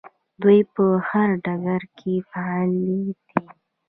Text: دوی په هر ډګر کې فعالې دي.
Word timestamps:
دوی 0.41 0.59
په 0.73 0.85
هر 1.09 1.29
ډګر 1.45 1.81
کې 1.97 2.13
فعالې 2.29 2.79
دي. 3.05 3.15